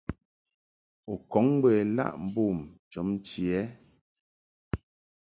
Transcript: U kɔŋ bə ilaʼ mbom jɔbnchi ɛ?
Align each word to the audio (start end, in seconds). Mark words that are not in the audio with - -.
U 1.11 1.15
kɔŋ 1.31 1.45
bə 1.61 1.69
ilaʼ 1.83 2.13
mbom 2.25 2.57
jɔbnchi 2.91 3.43
ɛ? 3.61 3.63